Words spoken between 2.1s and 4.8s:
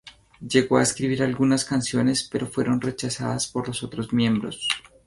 pero fueron rechazadas por los otros miembros.